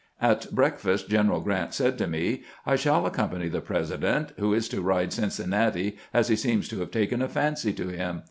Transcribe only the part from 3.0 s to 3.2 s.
ac